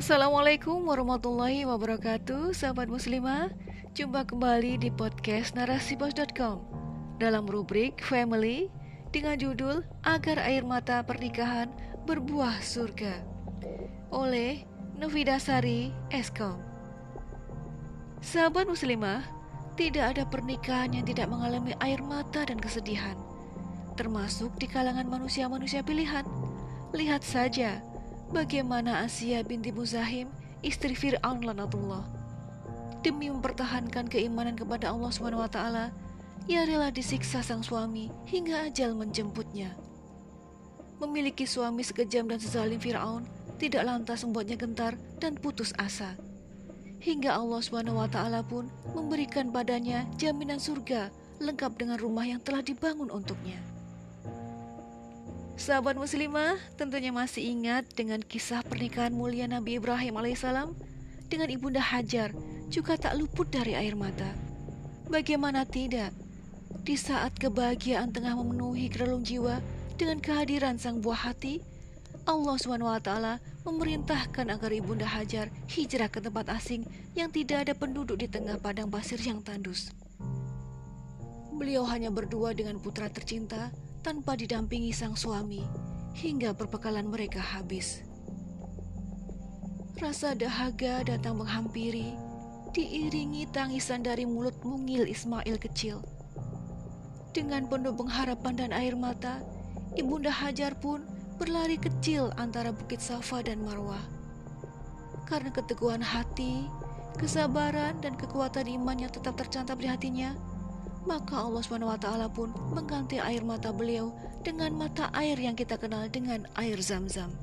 Assalamualaikum 0.00 0.88
warahmatullahi 0.88 1.68
wabarakatuh 1.68 2.56
Sahabat 2.56 2.88
muslimah. 2.88 3.52
Jumpa 3.92 4.24
kembali 4.24 4.80
di 4.80 4.88
podcast 4.88 5.52
narasipos.com 5.52 6.64
Dalam 7.20 7.44
rubrik 7.44 8.00
Family 8.00 8.72
Dengan 9.12 9.36
judul 9.36 9.84
Agar 10.00 10.40
Air 10.40 10.64
Mata 10.64 11.04
Pernikahan 11.04 11.68
Berbuah 12.08 12.64
Surga. 12.64 13.20
Oleh 14.08 14.64
Novidasari 14.96 15.92
Eskom 16.08 16.56
Sahabat 18.24 18.72
muslimah 18.72 19.20
Tidak 19.76 20.16
ada 20.16 20.24
pernikahan 20.24 20.96
yang 20.96 21.04
tidak 21.04 21.28
mengalami 21.28 21.76
air 21.76 22.00
mata 22.00 22.48
dan 22.48 22.56
kesedihan. 22.56 23.20
Termasuk 24.00 24.48
di 24.56 24.64
kalangan 24.64 25.04
manusia-manusia 25.04 25.84
pilihan. 25.84 26.24
Lihat 26.96 27.20
saja 27.20 27.84
Bagaimana 28.30 29.02
Asia 29.02 29.42
binti 29.42 29.74
Muzahim, 29.74 30.30
istri 30.62 30.94
Fir'aun 30.94 31.42
lanatullah, 31.42 32.06
demi 33.02 33.26
mempertahankan 33.26 34.06
keimanan 34.06 34.54
kepada 34.54 34.94
Allah 34.94 35.10
SWT, 35.10 35.58
ia 36.46 36.62
rela 36.62 36.94
disiksa 36.94 37.42
sang 37.42 37.66
suami 37.66 38.06
hingga 38.30 38.70
ajal 38.70 38.94
menjemputnya. 38.94 39.74
Memiliki 41.02 41.42
suami 41.42 41.82
sekejam 41.82 42.30
dan 42.30 42.38
sezalim 42.38 42.78
Fir'aun 42.78 43.26
tidak 43.58 43.82
lantas 43.82 44.22
membuatnya 44.22 44.54
gentar 44.54 44.94
dan 45.18 45.34
putus 45.34 45.74
asa. 45.74 46.14
Hingga 47.02 47.34
Allah 47.34 47.58
SWT 47.66 48.18
pun 48.46 48.70
memberikan 48.94 49.50
padanya 49.50 50.06
jaminan 50.14 50.62
surga 50.62 51.10
lengkap 51.42 51.82
dengan 51.82 51.98
rumah 51.98 52.30
yang 52.30 52.38
telah 52.38 52.62
dibangun 52.62 53.10
untuknya. 53.10 53.58
Sahabat 55.60 55.92
muslimah 56.00 56.56
tentunya 56.80 57.12
masih 57.12 57.44
ingat 57.44 57.84
dengan 57.92 58.24
kisah 58.24 58.64
pernikahan 58.64 59.12
mulia 59.12 59.44
Nabi 59.44 59.76
Ibrahim 59.76 60.16
alaihissalam 60.16 60.72
dengan 61.28 61.52
ibunda 61.52 61.84
Hajar 61.84 62.32
juga 62.72 62.96
tak 62.96 63.20
luput 63.20 63.52
dari 63.52 63.76
air 63.76 63.92
mata. 63.92 64.32
Bagaimana 65.12 65.68
tidak? 65.68 66.16
Di 66.80 66.96
saat 66.96 67.36
kebahagiaan 67.36 68.08
tengah 68.08 68.40
memenuhi 68.40 68.88
relung 68.96 69.20
jiwa 69.20 69.60
dengan 70.00 70.24
kehadiran 70.24 70.80
sang 70.80 71.04
buah 71.04 71.28
hati, 71.28 71.60
Allah 72.24 72.56
SWT 72.56 73.12
memerintahkan 73.68 74.48
agar 74.48 74.72
ibunda 74.72 75.04
Hajar 75.04 75.52
hijrah 75.68 76.08
ke 76.08 76.24
tempat 76.24 76.48
asing 76.56 76.88
yang 77.12 77.28
tidak 77.28 77.68
ada 77.68 77.76
penduduk 77.76 78.16
di 78.16 78.32
tengah 78.32 78.56
padang 78.56 78.88
pasir 78.88 79.20
yang 79.20 79.44
tandus. 79.44 79.92
Beliau 81.52 81.84
hanya 81.84 82.08
berdua 82.08 82.56
dengan 82.56 82.80
putra 82.80 83.12
tercinta 83.12 83.68
tanpa 84.00 84.32
didampingi 84.32 84.96
sang 84.96 85.12
suami 85.12 85.60
hingga 86.16 86.56
perbekalan 86.56 87.08
mereka 87.08 87.40
habis. 87.40 88.00
Rasa 90.00 90.32
dahaga 90.32 91.04
datang 91.04 91.36
menghampiri, 91.36 92.16
diiringi 92.72 93.44
tangisan 93.52 94.00
dari 94.00 94.24
mulut 94.24 94.56
mungil 94.64 95.04
Ismail 95.04 95.60
kecil. 95.60 96.00
Dengan 97.36 97.68
penuh 97.68 97.92
pengharapan 97.92 98.54
dan 98.56 98.70
air 98.72 98.96
mata, 98.96 99.44
Ibunda 99.94 100.32
Hajar 100.32 100.72
pun 100.80 101.04
berlari 101.36 101.76
kecil 101.76 102.32
antara 102.40 102.72
Bukit 102.72 103.04
Safa 103.04 103.44
dan 103.44 103.60
Marwah. 103.60 104.02
Karena 105.28 105.52
keteguhan 105.52 106.02
hati, 106.02 106.66
kesabaran, 107.20 108.00
dan 108.00 108.16
kekuatan 108.16 108.66
iman 108.80 108.96
yang 109.06 109.12
tetap 109.12 109.36
tercantab 109.36 109.78
di 109.78 109.86
hatinya, 109.86 110.34
maka 111.10 111.42
Allah 111.42 111.58
SWT 111.58 112.06
pun 112.30 112.54
mengganti 112.70 113.18
air 113.18 113.42
mata 113.42 113.74
beliau 113.74 114.14
dengan 114.46 114.70
mata 114.70 115.10
air 115.10 115.34
yang 115.34 115.58
kita 115.58 115.74
kenal 115.74 116.06
dengan 116.06 116.46
air 116.54 116.78
zam-zam. 116.78 117.34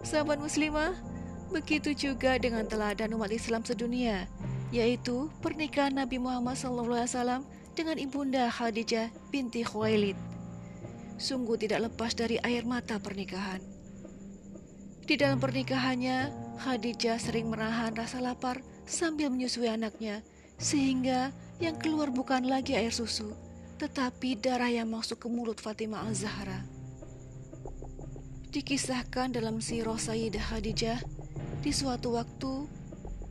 Sahabat 0.00 0.40
muslimah, 0.40 0.96
begitu 1.52 1.92
juga 1.92 2.40
dengan 2.40 2.64
teladan 2.64 3.12
umat 3.20 3.28
Islam 3.28 3.60
sedunia, 3.68 4.24
yaitu 4.72 5.28
pernikahan 5.44 5.92
Nabi 5.92 6.16
Muhammad 6.16 6.56
SAW 6.56 7.44
dengan 7.76 8.00
ibunda 8.00 8.48
Khadijah 8.48 9.12
binti 9.28 9.60
Khuwailid. 9.60 10.16
Sungguh 11.20 11.60
tidak 11.60 11.92
lepas 11.92 12.16
dari 12.16 12.40
air 12.40 12.64
mata 12.64 12.96
pernikahan. 12.96 13.60
Di 15.04 15.20
dalam 15.20 15.36
pernikahannya, 15.36 16.32
Khadijah 16.64 17.20
sering 17.20 17.52
menahan 17.52 17.92
rasa 17.92 18.24
lapar 18.24 18.64
sambil 18.88 19.28
menyusui 19.28 19.68
anaknya, 19.68 20.24
sehingga 20.56 21.30
yang 21.56 21.80
keluar 21.80 22.12
bukan 22.12 22.44
lagi 22.44 22.76
air 22.76 22.92
susu, 22.92 23.32
tetapi 23.80 24.36
darah 24.36 24.68
yang 24.68 24.92
masuk 24.92 25.24
ke 25.24 25.28
mulut 25.28 25.56
Fatimah 25.56 26.04
Al-Zahra. 26.04 26.64
Dikisahkan 28.52 29.36
dalam 29.36 29.60
sirah 29.60 29.96
Sayyidah 29.96 30.52
Khadijah, 30.52 31.00
di 31.60 31.72
suatu 31.72 32.16
waktu, 32.16 32.68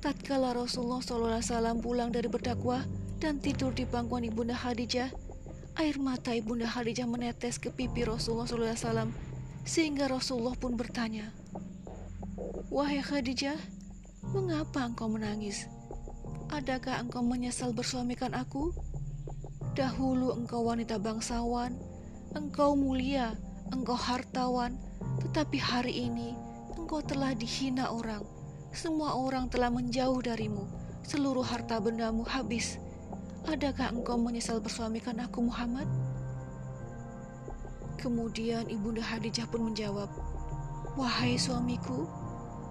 tatkala 0.00 0.52
Rasulullah 0.56 1.00
SAW 1.00 1.80
pulang 1.80 2.12
dari 2.12 2.28
berdakwah 2.28 2.84
dan 3.20 3.40
tidur 3.40 3.72
di 3.72 3.88
pangkuan 3.88 4.24
Ibunda 4.24 4.56
Khadijah, 4.56 5.08
air 5.80 5.96
mata 6.00 6.32
Ibunda 6.32 6.68
Khadijah 6.68 7.08
menetes 7.08 7.60
ke 7.60 7.72
pipi 7.72 8.04
Rasulullah 8.04 8.48
SAW, 8.48 9.12
sehingga 9.64 10.08
Rasulullah 10.08 10.56
pun 10.56 10.76
bertanya, 10.76 11.32
Wahai 12.72 13.00
Khadijah, 13.00 13.56
mengapa 14.32 14.84
engkau 14.84 15.08
menangis? 15.08 15.68
Adakah 16.54 17.02
engkau 17.02 17.18
menyesal 17.18 17.74
bersuamikan 17.74 18.30
aku? 18.30 18.70
Dahulu 19.74 20.38
engkau 20.38 20.62
wanita 20.62 21.02
bangsawan, 21.02 21.74
engkau 22.30 22.78
mulia, 22.78 23.34
engkau 23.74 23.98
hartawan, 23.98 24.78
tetapi 25.18 25.58
hari 25.58 26.06
ini 26.06 26.38
engkau 26.78 27.02
telah 27.02 27.34
dihina 27.34 27.90
orang. 27.90 28.22
Semua 28.70 29.18
orang 29.18 29.50
telah 29.50 29.66
menjauh 29.66 30.22
darimu, 30.22 30.62
seluruh 31.02 31.42
harta 31.42 31.82
bendamu 31.82 32.22
habis. 32.22 32.78
Adakah 33.50 33.90
engkau 33.90 34.14
menyesal 34.14 34.62
bersuamikan 34.62 35.18
aku 35.26 35.42
Muhammad? 35.42 35.90
Kemudian 37.98 38.70
Ibunda 38.70 39.02
Khadijah 39.02 39.50
pun 39.50 39.74
menjawab, 39.74 40.06
Wahai 40.94 41.34
suamiku, 41.34 42.06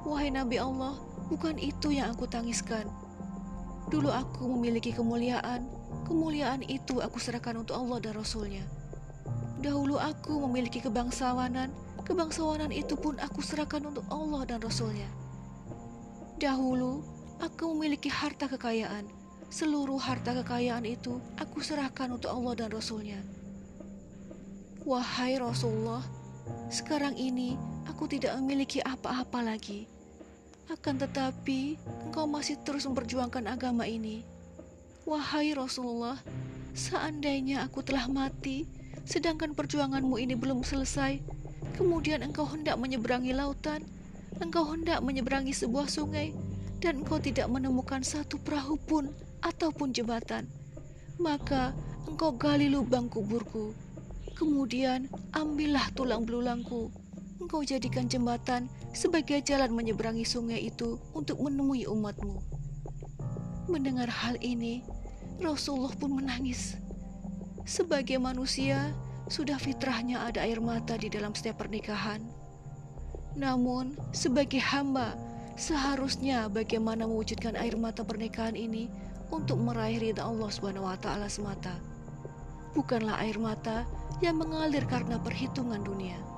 wahai 0.08 0.32
Nabi 0.32 0.56
Allah, 0.56 0.96
bukan 1.28 1.60
itu 1.60 1.92
yang 1.92 2.16
aku 2.16 2.24
tangiskan. 2.32 2.88
Dulu 3.94 4.10
aku 4.10 4.50
memiliki 4.50 4.90
kemuliaan, 4.90 5.70
kemuliaan 6.10 6.66
itu 6.66 6.98
aku 6.98 7.22
serahkan 7.22 7.62
untuk 7.62 7.78
Allah 7.78 8.02
dan 8.02 8.18
Rasulnya. 8.18 8.66
Dahulu 9.62 10.02
aku 10.02 10.42
memiliki 10.50 10.82
kebangsawanan, 10.82 11.70
kebangsawanan 12.02 12.74
itu 12.74 12.98
pun 12.98 13.22
aku 13.22 13.46
serahkan 13.46 13.86
untuk 13.86 14.02
Allah 14.10 14.50
dan 14.50 14.66
Rasulnya. 14.66 15.06
Dahulu 16.42 17.06
aku 17.38 17.70
memiliki 17.78 18.10
harta 18.10 18.50
kekayaan, 18.50 19.06
seluruh 19.54 20.02
harta 20.02 20.42
kekayaan 20.42 20.90
itu 20.90 21.22
aku 21.38 21.62
serahkan 21.62 22.18
untuk 22.18 22.34
Allah 22.34 22.66
dan 22.66 22.74
Rasulnya. 22.74 23.22
Wahai 24.90 25.38
Rasulullah, 25.38 26.02
sekarang 26.74 27.14
ini 27.14 27.62
aku 27.86 28.10
tidak 28.10 28.42
memiliki 28.42 28.82
apa-apa 28.82 29.54
lagi 29.54 29.93
akan 30.72 30.96
tetapi, 31.02 31.76
engkau 32.08 32.24
masih 32.30 32.56
terus 32.64 32.88
memperjuangkan 32.88 33.48
agama 33.52 33.84
ini. 33.84 34.24
Wahai 35.04 35.52
Rasulullah, 35.52 36.16
seandainya 36.72 37.68
aku 37.68 37.84
telah 37.84 38.08
mati, 38.08 38.64
sedangkan 39.04 39.52
perjuanganmu 39.52 40.16
ini 40.16 40.40
belum 40.40 40.64
selesai, 40.64 41.20
kemudian 41.76 42.24
engkau 42.24 42.48
hendak 42.48 42.80
menyeberangi 42.80 43.36
lautan, 43.36 43.84
engkau 44.40 44.64
hendak 44.72 45.04
menyeberangi 45.04 45.52
sebuah 45.52 45.92
sungai, 45.92 46.32
dan 46.80 47.04
engkau 47.04 47.20
tidak 47.20 47.52
menemukan 47.52 48.00
satu 48.00 48.40
perahu 48.40 48.80
pun 48.80 49.12
ataupun 49.44 49.92
jembatan, 49.92 50.48
maka 51.20 51.76
engkau 52.08 52.32
gali 52.36 52.72
lubang 52.72 53.12
kuburku. 53.12 53.76
Kemudian 54.34 55.12
ambillah 55.36 55.94
tulang 55.94 56.26
belulangku, 56.26 56.90
engkau 57.44 57.60
jadikan 57.60 58.08
jembatan 58.08 58.72
sebagai 58.96 59.44
jalan 59.44 59.76
menyeberangi 59.76 60.24
sungai 60.24 60.64
itu 60.64 60.96
untuk 61.12 61.44
menemui 61.44 61.84
umatmu. 61.84 62.40
Mendengar 63.68 64.08
hal 64.08 64.40
ini, 64.40 64.80
Rasulullah 65.44 65.92
pun 66.00 66.24
menangis. 66.24 66.80
Sebagai 67.68 68.16
manusia, 68.16 68.96
sudah 69.28 69.60
fitrahnya 69.60 70.24
ada 70.24 70.48
air 70.48 70.64
mata 70.64 70.96
di 70.96 71.12
dalam 71.12 71.36
setiap 71.36 71.68
pernikahan. 71.68 72.24
Namun, 73.36 74.00
sebagai 74.16 74.64
hamba, 74.64 75.20
seharusnya 75.60 76.48
bagaimana 76.48 77.04
mewujudkan 77.04 77.60
air 77.60 77.76
mata 77.76 78.08
pernikahan 78.08 78.56
ini 78.56 78.88
untuk 79.36 79.60
meraih 79.60 80.00
ridha 80.00 80.24
Allah 80.24 80.48
Subhanahu 80.48 80.88
wa 80.88 80.96
taala 80.96 81.28
semata. 81.28 81.76
Bukanlah 82.72 83.20
air 83.20 83.36
mata 83.36 83.84
yang 84.24 84.40
mengalir 84.40 84.88
karena 84.88 85.20
perhitungan 85.20 85.84
dunia. 85.84 86.33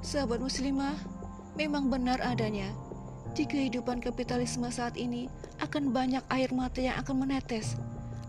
Sahabat 0.00 0.40
muslimah, 0.40 0.96
memang 1.60 1.92
benar 1.92 2.16
adanya. 2.24 2.72
Di 3.36 3.44
kehidupan 3.44 4.00
kapitalisme 4.00 4.66
saat 4.72 4.96
ini 4.96 5.28
akan 5.60 5.92
banyak 5.92 6.24
air 6.32 6.48
mata 6.56 6.80
yang 6.80 6.96
akan 7.04 7.28
menetes. 7.28 7.76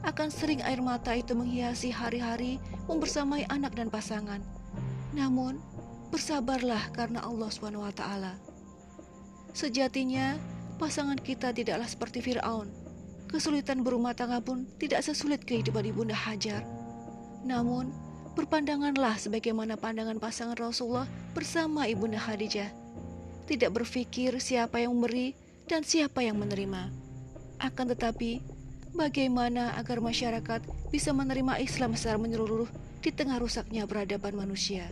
Akan 0.04 0.28
sering 0.28 0.60
air 0.68 0.84
mata 0.84 1.16
itu 1.16 1.32
menghiasi 1.32 1.88
hari-hari 1.96 2.60
membersamai 2.92 3.48
anak 3.48 3.72
dan 3.80 3.88
pasangan. 3.88 4.44
Namun, 5.16 5.64
bersabarlah 6.12 6.92
karena 6.92 7.24
Allah 7.24 7.48
SWT. 7.48 8.04
Sejatinya, 9.56 10.36
pasangan 10.76 11.18
kita 11.24 11.56
tidaklah 11.56 11.88
seperti 11.88 12.20
Fir'aun. 12.20 12.68
Kesulitan 13.32 13.80
berumah 13.80 14.12
tangga 14.12 14.44
pun 14.44 14.68
tidak 14.76 15.08
sesulit 15.08 15.48
kehidupan 15.48 15.88
Ibunda 15.88 16.20
Hajar. 16.20 16.68
Namun, 17.48 17.96
berpandanganlah 18.34 19.20
sebagaimana 19.20 19.76
pandangan 19.76 20.16
pasangan 20.18 20.56
Rasulullah 20.56 21.08
bersama 21.36 21.88
Ibunda 21.88 22.20
Khadijah. 22.20 22.72
Tidak 23.48 23.72
berpikir 23.74 24.40
siapa 24.40 24.80
yang 24.80 24.96
memberi 24.96 25.36
dan 25.68 25.84
siapa 25.84 26.24
yang 26.24 26.40
menerima. 26.40 26.88
Akan 27.60 27.92
tetapi, 27.92 28.40
bagaimana 28.96 29.76
agar 29.76 30.00
masyarakat 30.00 30.64
bisa 30.92 31.12
menerima 31.12 31.60
Islam 31.60 31.96
secara 31.96 32.16
menyeluruh 32.20 32.68
di 33.04 33.10
tengah 33.12 33.40
rusaknya 33.42 33.84
peradaban 33.88 34.36
manusia. 34.38 34.88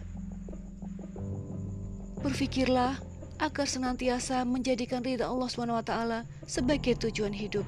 Berfikirlah 2.19 2.99
agar 3.39 3.67
senantiasa 3.67 4.43
menjadikan 4.43 4.99
ridha 4.99 5.23
Allah 5.23 5.47
SWT 5.47 5.93
sebagai 6.43 6.99
tujuan 7.07 7.31
hidup. 7.31 7.63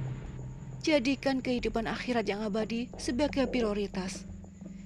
Jadikan 0.84 1.40
kehidupan 1.40 1.88
akhirat 1.88 2.28
yang 2.28 2.44
abadi 2.44 2.92
sebagai 3.00 3.48
prioritas. 3.48 4.31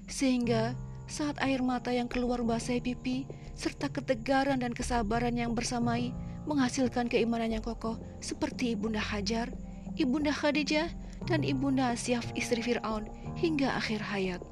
Sehingga 0.06 0.74
saat 1.06 1.38
air 1.38 1.62
mata 1.62 1.94
yang 1.94 2.10
keluar 2.10 2.42
membasahi 2.42 2.82
pipi 2.82 3.26
serta 3.54 3.86
ketegaran 3.90 4.62
dan 4.62 4.74
kesabaran 4.74 5.34
yang 5.38 5.54
bersamai 5.54 6.10
menghasilkan 6.46 7.10
keimanan 7.10 7.54
yang 7.54 7.62
kokoh 7.62 7.98
seperti 8.22 8.74
Ibunda 8.74 9.02
Hajar, 9.02 9.50
Ibunda 9.98 10.30
Khadijah, 10.30 10.90
dan 11.26 11.42
Ibunda 11.42 11.94
Asyaf 11.94 12.30
istri 12.38 12.62
Fir'aun 12.62 13.10
hingga 13.34 13.74
akhir 13.74 13.98
hayat. 14.02 14.42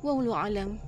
Wallahu 0.00 0.36
alam. 0.36 0.80